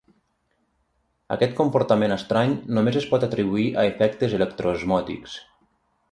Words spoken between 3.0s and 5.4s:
es pot atribuir a efectes electroosmòtics.